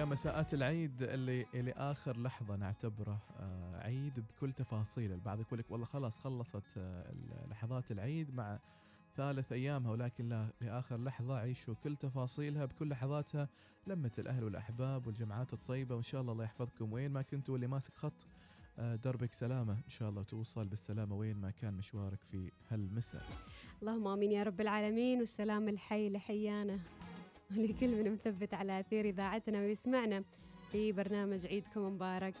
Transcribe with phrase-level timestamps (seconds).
[0.00, 5.70] يا مساءات العيد اللي اللي آخر لحظة نعتبره آه، عيد بكل تفاصيله، البعض يقول لك
[5.70, 7.14] والله خلاص خلصت آه،
[7.50, 8.58] لحظات العيد مع
[9.16, 13.48] ثالث أيامها ولكن لا لآخر لحظة عيشوا كل تفاصيلها بكل لحظاتها
[13.86, 16.92] لمة الأهل والأحباب والجمعات الطيبة وإن شاء الله الله يحفظكم.
[16.92, 18.26] وين ما كنتوا واللي ماسك خط
[18.78, 23.22] آه، دربك سلامة إن شاء الله توصل بالسلامة وين ما كان مشوارك في هالمساء.
[23.82, 26.78] اللهم آمين يا رب العالمين والسلام الحي لحيانا.
[27.58, 30.24] ولكل من مثبت على أثير إذاعتنا ويسمعنا
[30.72, 32.34] في برنامج عيدكم مبارك.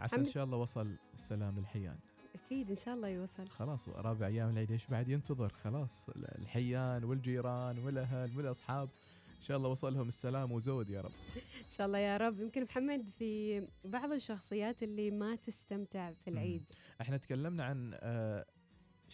[0.00, 1.96] عسى إن شاء الله وصل السلام للحيان.
[2.34, 3.48] أكيد إن شاء الله يوصل.
[3.48, 5.48] خلاص رابع أيام العيد إيش بعد؟ ينتظر.
[5.48, 8.88] خلاص الحيان والجيران والأهل والأصحاب.
[9.36, 11.12] إن شاء الله وصلهم السلام وزود يا رب.
[11.36, 12.40] إن شاء الله يا رب.
[12.40, 16.64] يمكن محمد في بعض الشخصيات اللي ما تستمتع في العيد.
[17.00, 18.44] إحنا تكلمنا عن آه،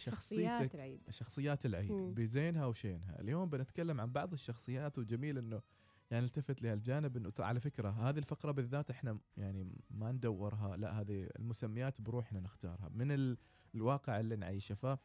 [0.01, 2.15] شخصيات العيد شخصيات العيد مم.
[2.15, 5.63] بزينها وشينها اليوم بنتكلم عن بعض الشخصيات وجميل إنه
[6.11, 11.29] يعني التفت لهالجانب إنه على فكرة هذه الفقرة بالذات إحنا يعني ما ندورها لا هذه
[11.39, 13.37] المسميات بروحنا نختارها من
[13.75, 14.99] الواقع اللي نعيشه ف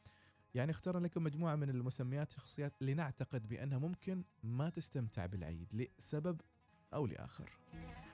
[0.55, 6.41] يعني اخترنا لكم مجموعة من المسميات شخصيات اللي نعتقد بأنها ممكن ما تستمتع بالعيد لسبب
[6.93, 7.49] أو لآخر.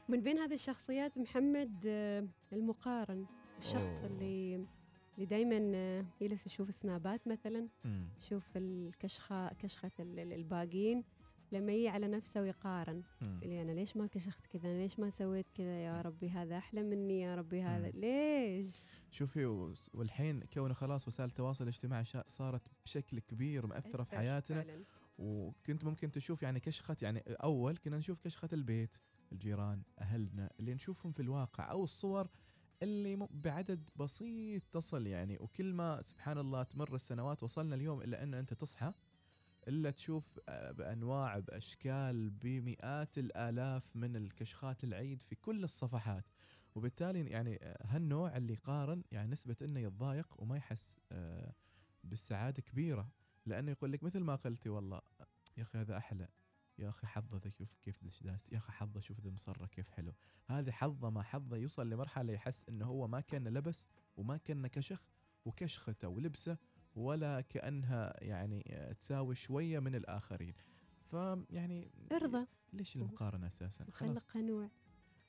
[0.10, 3.26] من بين هذه الشخصيات محمد آه، المقارن
[3.60, 4.08] الشخص أوه.
[4.08, 4.66] اللي
[5.16, 7.68] اللي دائما آه، يجلس يشوف سنابات مثلا
[8.22, 11.04] يشوف الكشخة كشخة الباقين
[11.52, 13.04] لما يجي على نفسه ويقارن.
[13.44, 16.84] اللي أنا ليش ما كشخت كذا؟ أنا ليش ما سويت كذا؟ يا ربي هذا أحلى
[16.84, 17.92] مني يا ربي هذا.
[17.92, 18.00] مم.
[18.00, 18.76] ليش؟
[19.12, 19.46] شوفي
[19.94, 24.64] والحين كونه خلاص وسائل التواصل الاجتماعي صارت بشكل كبير مأثرة في حياتنا.
[24.64, 24.84] فعلا.
[25.18, 28.98] وكنت ممكن تشوف يعني كشخة يعني أول كنا نشوف كشخة البيت
[29.32, 32.28] الجيران أهلنا اللي نشوفهم في الواقع أو الصور
[32.84, 35.38] اللي بعدد بسيط تصل يعني.
[35.40, 38.94] وكل ما سبحان الله تمر السنوات وصلنا اليوم إلا أن أنت تصحى
[39.68, 46.26] إلا تشوف آه، بأنواع بأشكال بمئات الآلاف من الكشخات العيد في كل الصفحات.
[46.76, 51.54] وبالتالي يعني آه، هالنوع اللي يقارن يعني نسبة إنه يتضايق وما يحس آه،
[52.04, 53.10] بالسعادة كبيرة.
[53.46, 55.02] لأنه يقول لك مثل ما قلتي والله
[55.58, 56.28] يا أخي هذا أحلى.
[56.82, 60.14] يا أخي حظة ذا شوف كيف دشداشت يا أخي حظة شوف ذا مصرة كيف حلو.
[60.46, 63.86] هذه حظة ما حظة يوصل لمرحلة يحس إنه هو ما كان لبس
[64.18, 65.04] وما كان كشخ
[65.46, 66.58] وكشخته ولبسه
[66.96, 70.54] ولا كأنها يعني تساوي شوية من الآخرين.
[71.12, 72.48] فيعني ارضى.
[72.74, 74.70] ليش المقارنة أساسا؟ خلق قنوع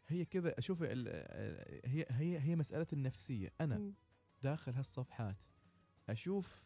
[0.08, 3.52] هي كذا أشوف هي هي هي مسألة النفسية.
[3.60, 3.94] أنا م.
[4.42, 5.36] داخل هالصفحات
[6.08, 6.62] أشوف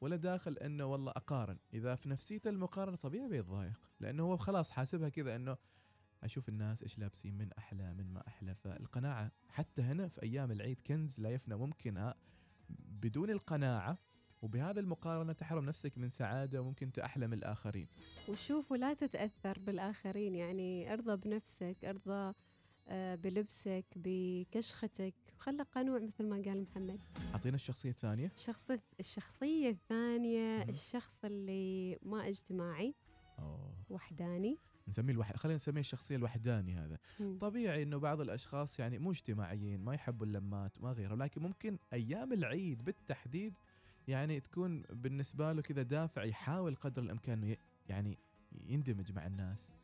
[0.00, 1.58] ولا داخل إنه والله أقارن.
[1.74, 5.56] إذا في نفسيته المقارنة طبيعي بيتضايق لأنه هو خلاص حاسبها كذا إنه
[6.22, 8.54] أشوف الناس إيش لابسين من أحلى من ما أحلى.
[8.54, 12.12] فالقناعة حتى هنا في أيام العيد كنز لا يفنى ممكن
[12.68, 13.98] بدون القناعة
[14.42, 17.88] وبهذا المقارنة تحرم نفسك من سعادة وممكن تأحلم الآخرين.
[18.28, 22.34] وشوف ولا تتأثر بالآخرين يعني ارضى بنفسك ارضى
[22.92, 25.14] بلبسك بكشختك.
[25.38, 27.00] خلق قنوع مثل ما قال محمد.
[27.34, 28.32] أعطينا الشخصية الثانية.
[28.36, 32.94] الشخص الشخصية الثانية م- الشخص اللي ما اجتماعي.
[33.38, 33.74] أوه.
[33.90, 34.58] وحداني.
[34.88, 35.36] نسميه الوح...
[35.36, 36.98] خلينا نسميه الشخصية الوحداني هذا.
[37.20, 37.38] م.
[37.38, 42.32] طبيعي إنه بعض الأشخاص يعني مو اجتماعيين ما يحبوا اللمات وما غيره لكن ممكن أيام
[42.32, 43.54] العيد بالتحديد
[44.08, 47.56] يعني تكون بالنسبة له كذا دافع يحاول قدر الإمكان
[47.88, 48.18] يعني
[48.66, 49.70] يندمج مع الناس.
[49.72, 49.77] آه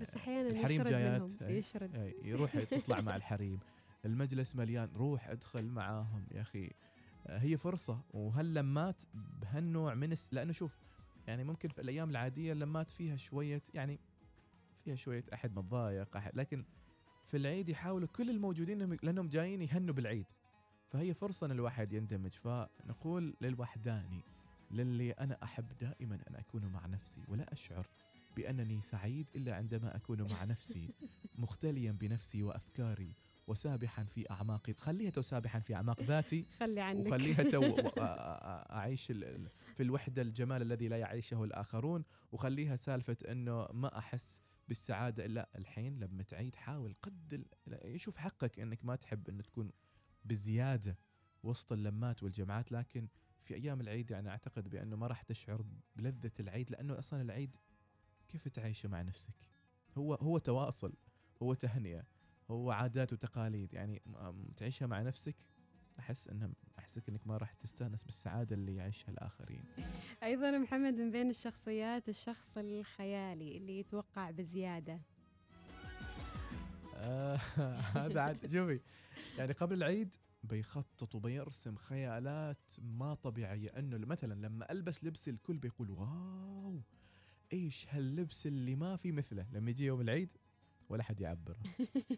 [0.00, 2.14] بس أحيانا الحريم جايات يشرد.
[2.22, 3.60] يروح تطلع مع الحريم.
[4.04, 6.70] المجلس مليان روح ادخل معاهم يا أخي.
[7.26, 10.34] آه هي فرصة وهاللمات بهالنوع من الس...
[10.34, 10.78] لأنه شوف
[11.26, 14.00] يعني ممكن في الأيام العادية اللمات فيها شوية يعني
[14.84, 16.64] فيها شوية أحد متضايق أحد لكن
[17.26, 20.26] في العيد يحاولوا كل الموجودين لأنهم جايين يهنوا بالعيد.
[20.88, 22.30] فهي فرصة أن الواحد يندمج.
[22.30, 24.24] فنقول للوحداني
[24.70, 27.86] للي أنا أحب دائما أن أكون مع نفسي ولا أشعر
[28.36, 30.94] بأنني سعيد إلا عندما أكون مع نفسي
[31.38, 33.14] مختليا بنفسي وأفكاري
[33.46, 37.62] وسابحا في أعماق خليها تسابحا في أعماق ذاتي خلي عنك وخليها تو
[38.78, 39.06] أعيش
[39.74, 42.04] في الوحدة الجمال الذي لا يعيشه الآخرون.
[42.32, 47.44] وخليها سالفة أنه ما أحس بالسعادة إلا الحين لما تعيد حاول قد
[47.84, 49.70] يشوف حقك أنك ما تحب أن تكون
[50.24, 50.98] بزيادة
[51.42, 52.72] وسط اللمات والجمعات.
[52.72, 53.08] لكن
[53.42, 55.64] في أيام العيد يعني أعتقد بأنه ما راح تشعر
[55.96, 57.56] بلذة العيد لأنه أصلا العيد
[58.32, 59.34] كيف تعيشه مع نفسك
[59.98, 60.92] هو هو تواصل
[61.42, 62.02] هو تهنئة
[62.50, 64.02] هو عادات وتقاليد يعني
[64.56, 65.36] تعيشها مع نفسك
[65.98, 69.64] أحس انها أحسك إنك ما راح تستأنس بالسعادة اللي يعيشها الآخرين.
[70.22, 75.00] أيضا محمد من بين الشخصيات الشخص الخيالي اللي يتوقع بزيادة.
[76.94, 77.36] آه
[77.96, 78.80] هذا عاد شوفي
[79.38, 85.90] يعني قبل العيد بيخطط وبيرسم خيالات ما طبيعية إنه مثلا لما ألبس لبس الكل بيقول
[85.90, 86.80] واو
[87.52, 90.28] إيش هاللبس اللي ما في مثله؟ لما يجي يوم العيد
[90.88, 91.56] ولا حد يعبر.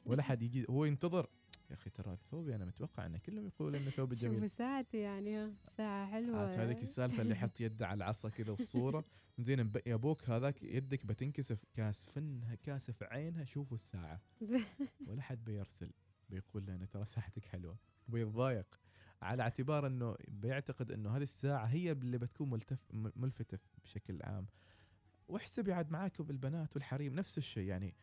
[0.06, 1.28] ولا حد يجي هو ينتظر.
[1.70, 4.40] يا أخي ترى ثوبي أنا متوقع إن كلهم يقولون إنه ثوب جميل.
[4.40, 6.38] شوف ساعتي يعني ساعة حلوة.
[6.38, 9.04] عاد هذيك السالفة اللي حط يده على العصا كذا والصورة.
[9.38, 14.20] زين يا أبوك هذاك يدك بتنكسف كاسفنها كاسف عينها شوفوا الساعة.
[15.08, 15.90] ولا حد بيرسل
[16.30, 17.76] بيقول له ترى ساعتك حلوة.
[18.08, 18.80] ويتضايق
[19.22, 24.46] على اعتبار إنه بيعتقد إنه هذه الساعة هي اللي بتكون ملتف ملفتة بشكل عام.
[25.28, 27.68] واحسب عاد معاكم البنات والحريم نفس الشيء.
[27.68, 27.94] يعني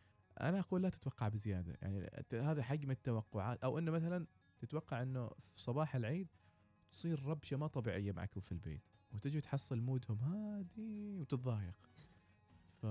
[0.42, 1.78] أنا أقول لا تتوقع بزيادة.
[1.82, 3.64] يعني هذا حجم التوقعات.
[3.64, 4.26] أو إنه مثلا
[4.60, 6.28] تتوقع إنه في صباح العيد
[6.92, 8.82] تصير ربشة ما طبيعية معكم في البيت
[9.12, 11.90] وتجي تحصل مودهم هادي وتتضايق.
[12.82, 12.84] ف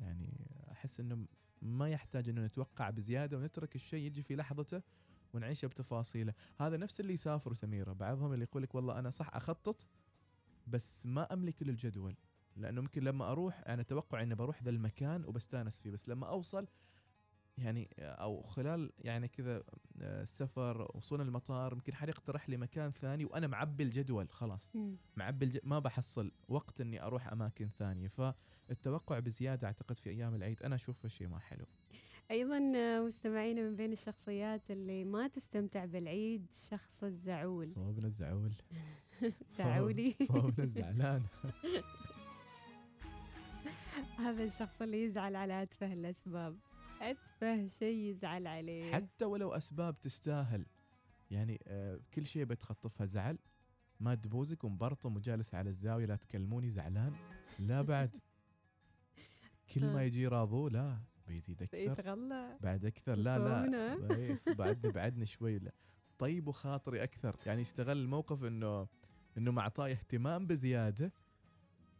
[0.00, 1.26] يعني أحس إنه
[1.62, 4.82] ما يحتاج إنه نتوقع بزيادة ونترك الشيء يجي في لحظته
[5.34, 6.34] ونعيشه بتفاصيله.
[6.56, 7.92] هذا نفس اللي يسافروا سميرة.
[7.92, 9.86] بعضهم اللي يقول لك والله أنا صح أخطط
[10.66, 12.14] بس ما أملك الجدول.
[12.58, 16.66] لأنه ممكن لما أروح أنا أتوقع إني بروح ذا المكان وبستأنس فيه بس لما أوصل
[17.58, 19.62] يعني أو خلال يعني كذا
[20.00, 24.76] السفر وصول المطار يمكن حد يقترح لي مكان ثاني وأنا معبي الجدول خلاص.
[25.16, 25.58] معبي الج...
[25.64, 28.08] ما بحصل وقت إني أروح أماكن ثانية.
[28.08, 31.66] فالتوقع بزيادة أعتقد في أيام العيد أنا أشوفه شيء ما حلو.
[32.30, 32.58] أيضا
[33.00, 37.66] مستمعينا من بين الشخصيات اللي ما تستمتع بالعيد شخص الزعول.
[37.66, 38.52] صوبنا الزعول.
[39.58, 41.22] زعولي صوبنا الزعلان.
[44.18, 46.58] هذا الشخص اللي يزعل على أتفه الأسباب.
[47.00, 48.92] أتفه شيء يزعل عليه.
[48.92, 50.66] حتى ولو أسباب تستاهل.
[51.30, 53.38] يعني آه كل شيء بتخطفها زعل.
[54.00, 57.12] ما تبوزك ومبرطم وجالس على الزاوية لا تكلموني زعلان.
[57.58, 58.16] لا بعد.
[59.74, 60.98] كل ما يجي راضو لا
[61.28, 63.14] بيزيد يتغلى بعد أكثر.
[63.14, 64.38] لا لا.
[64.54, 65.58] بعدني بعدني شوي.
[65.58, 65.72] لا.
[66.18, 67.36] طيب وخاطري أكثر.
[67.46, 68.88] يعني يستغل الموقف إنه
[69.38, 71.12] إنه معطاه اهتمام بزيادة.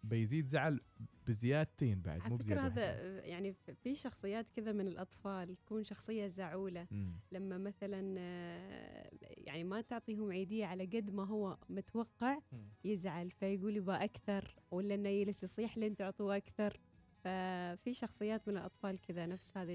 [0.04, 0.80] بيزيد زعل
[1.26, 6.86] بزيادتين بعد مو بزيادة هذا يعني في شخصيات كذا من الأطفال تكون شخصية زعولة.
[6.90, 7.12] م.
[7.32, 12.38] لما مثلا آه، يعني ما تعطيهم عيدية على قد ما هو متوقع
[12.84, 16.80] يزعل فيقول يبغى أكثر ولا إنه يجلس يصيح لين تعطوه أكثر.
[17.24, 19.74] ففي شخصيات من الأطفال كذا نفس هذه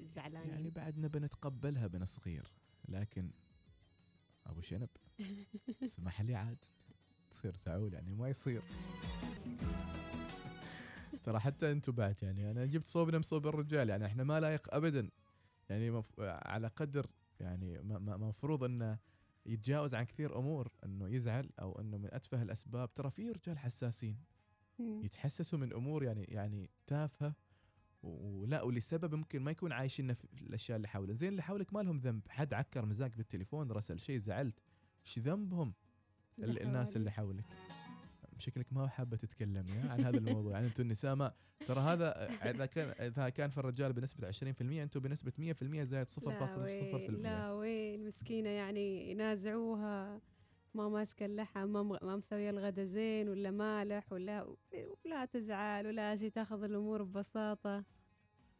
[0.00, 0.50] الزعلانين.
[0.50, 2.52] يعني بعدنا بنتقبلها بنا صغير
[2.88, 3.30] لكن
[4.46, 4.88] أبو شنب
[5.82, 6.64] اسمح لي عاد
[7.30, 8.62] تصير زعول يعني ما يصير.
[11.24, 15.10] ترى حتى أنتم بعد يعني أنا جبت صوبنا صوب الرجال يعني إحنا ما لايق ابدا.
[15.70, 16.20] يعني مف...
[16.20, 17.06] على قدر
[17.40, 18.98] يعني مفروض إنه
[19.46, 22.94] يتجاوز عن كثير أمور إنه يزعل أو إنه من أتفه الأسباب.
[22.94, 24.18] ترى في رجال حساسين.
[24.78, 27.34] يتحسسوا من أمور يعني يعني تافهة
[28.02, 31.98] ولا ولسبب ممكن ما يكون عايشين في الأشياء اللي حوله زين اللي حولك ما لهم
[31.98, 32.22] ذنب.
[32.28, 34.60] حد عكر مزاج بالتليفون رسل شيء زعلت.
[35.06, 35.74] إيش ذنبهم
[36.38, 37.44] الناس اللي حولك؟
[38.42, 40.52] شكلك ما حابة تتكلمي عن هذا الموضوع.
[40.52, 41.32] يعني أنتم النساء ما
[41.66, 47.10] ترى هذا إذا كان إذا كان في الرجال بنسبة 20% أنتم بنسبة 100% زائد 0.0%
[47.10, 50.20] لا وين مسكينه يعني ينازعوها.
[50.74, 54.56] ما ماسكة اللحم ما ما مسوية الغدا زين ولا مالح ولا
[55.04, 57.84] ولا تزعل ولا شيء تاخذ الأمور ببساطة.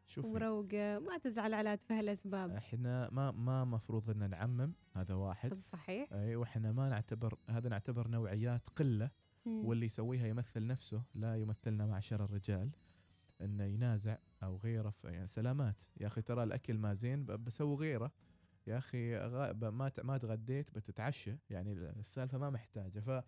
[0.07, 0.29] شوفي.
[0.29, 2.51] ومروقه ما تزعل على اتفه الأسباب.
[2.51, 5.55] إحنا ما ما مفروض إن نعمم هذا واحد.
[5.55, 6.13] صحيح.
[6.13, 9.11] أي وإحنا ما نعتبر هذا نعتبر نوعيات قلة.
[9.47, 12.71] واللي يسويها يمثل نفسه لا يمثلنا معشر الرجال.
[13.41, 15.85] إنه ينازع أو غيره يعني سلامات.
[16.01, 18.13] يا أخي ترى الأكل ما زين بسوي غيره.
[18.67, 19.19] يا أخي
[19.71, 21.37] ما ما تغديت بتتعشى.
[21.51, 23.01] يعني السالفة ما محتاجة.
[23.01, 23.25] ف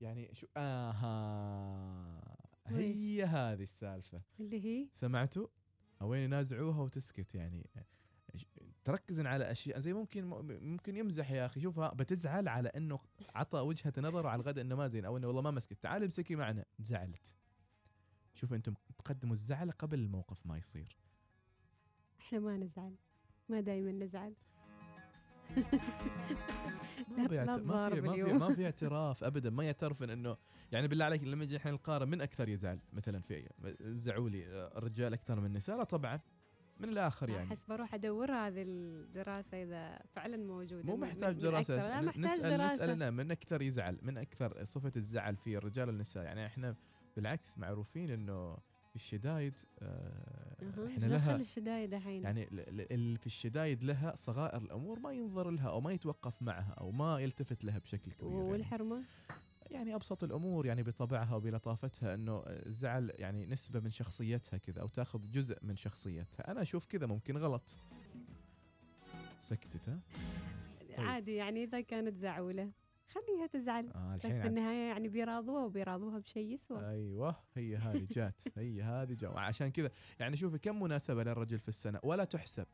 [0.00, 2.36] يعني شو آها.
[2.66, 4.22] هي هذه السالفة.
[4.40, 5.46] اللي هي؟ سمعتوا؟
[6.00, 7.66] وين ينازعوها وتسكت يعني.
[8.88, 10.24] تركزن على أشياء زي ممكن
[10.62, 11.60] ممكن يمزح يا أخي.
[11.60, 12.98] شوفها بتزعل على إنه
[13.34, 15.82] عطى وجهة نظره على الغداء إنه ما زين أو إنه والله ما مسكت.
[15.82, 16.64] تعال امسكي معنا.
[16.78, 17.34] زعلت.
[18.34, 20.96] شوفوا أنتم تقدموا الزعل قبل الموقف ما يصير.
[22.20, 22.94] إحنا ما نزعل.
[23.48, 24.34] ما دائما نزعل.
[27.18, 29.50] ما في ما في ما في, ما في اعتراف ابدا.
[29.50, 30.36] ما يعترف إنه
[30.72, 33.48] يعني بالله عليك لما نجي إحنا نقارن من أكثر يزعل؟ مثلا في
[33.80, 35.76] زعولي الرجال أكثر من النساء.
[35.76, 36.20] لا طبعا.
[36.80, 41.76] من الآخر يعني أحس بروح أدور هذه الدراسة إذا فعلا موجودة مو محتاج من دراسة
[41.76, 42.74] لا محتاج نسال دراسة.
[42.74, 46.76] نسألنا من أكثر يزعل من أكثر صفة الزعل في الرجال والنساء يعني إحنا
[47.16, 48.54] بالعكس معروفين إنه
[48.88, 52.46] في الشدايد آه إحنا لها الشدايد الحين يعني
[53.16, 57.64] في الشدايد لها صغائر الأمور ما ينظر لها أو ما يتوقف معها أو ما يلتفت
[57.64, 58.52] لها بشكل كبير يعني.
[58.52, 59.06] والحرمة يعني.
[59.70, 65.30] يعني أبسط الأمور يعني بطبعها وبلطافتها إنه الزعل يعني نسبة من شخصيتها كذا أو تأخذ
[65.30, 66.50] جزء من شخصيتها.
[66.50, 67.76] أنا أشوف كذا ممكن غلط.
[69.40, 70.00] سكتت ها؟
[70.96, 71.06] طيب.
[71.06, 72.70] عادي يعني إذا كانت زعولة.
[73.08, 73.90] خليها تزعل.
[73.94, 76.88] آه بس في النهايه يعني بيراضوها وبيراضوها بشيء يسوى.
[76.88, 78.42] أيوه هي هذه جات.
[78.58, 82.66] هي هذه جات عشان كذا يعني شوفي كم مناسبة للرجل في السنة؟ ولا تحسب.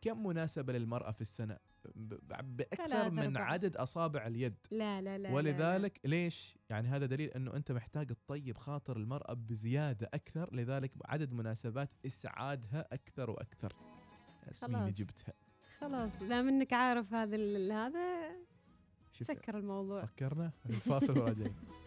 [0.00, 1.58] كم مناسبة للمرأة في السنة؟
[1.94, 3.42] بأكثر من أربعة.
[3.42, 4.56] عدد أصابع اليد.
[4.70, 6.10] لا لا لا ولذلك لا.
[6.10, 6.16] لا.
[6.16, 11.90] ليش؟ يعني هذا دليل أنه أنت محتاج تطيب خاطر المرأة بزيادة أكثر لذلك عدد مناسبات
[12.06, 13.72] إسعادها أكثر وأكثر.
[14.60, 14.94] خلاص.
[14.94, 15.34] جبتها.
[15.78, 17.36] خلاص دام انك عارف هذا
[17.72, 18.30] هذا
[19.12, 20.04] سكر الموضوع.
[20.04, 21.54] سكرنا؟ الفاصل وراجعين.